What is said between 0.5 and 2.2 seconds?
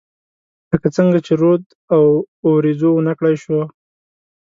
لکه څنګه چې رود او،